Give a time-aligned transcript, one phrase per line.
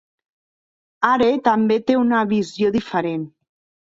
[1.09, 3.27] Hare també té una visió diferent.